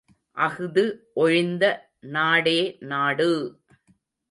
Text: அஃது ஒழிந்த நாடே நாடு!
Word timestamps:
அஃது 0.37 0.83
ஒழிந்த 1.13 1.63
நாடே 2.07 2.57
நாடு! 2.81 3.31